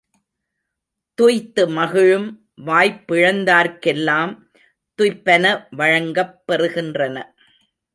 துய்த்து 1.17 1.63
மகிழும் 1.69 2.27
வாய்ப்பிழந்தார்க்கெல்லாம் 2.65 4.33
துய்ப்பன 4.99 5.45
வழங்கப் 5.71 6.37
பெறுகின்றன. 6.47 7.17